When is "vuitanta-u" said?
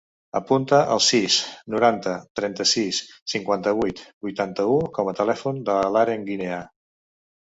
4.27-4.79